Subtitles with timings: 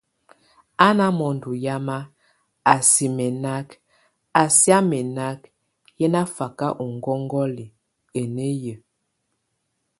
[0.87, 2.07] A na mondo yamak,
[2.73, 3.67] a si mɛnak,
[4.41, 5.39] a si á mɛnak,
[5.99, 7.71] yé nafak ó ŋgɔŋgɔlɛk,
[8.19, 8.73] a néye.